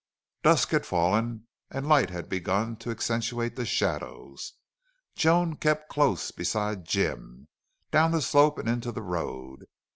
Dusk 0.41 0.69
had 0.69 0.87
fallen 0.87 1.45
and 1.69 1.87
lights 1.87 2.11
had 2.11 2.27
begun 2.27 2.75
to 2.77 2.89
accentuate 2.89 3.55
the 3.55 3.67
shadows. 3.67 4.53
Joan 5.15 5.57
kept 5.57 5.89
close 5.89 6.31
beside 6.31 6.85
Jim, 6.85 7.47
down 7.91 8.09
the 8.09 8.23
slope, 8.23 8.57
and 8.57 8.67
into 8.67 8.91
the 8.91 9.03
road. 9.03 9.65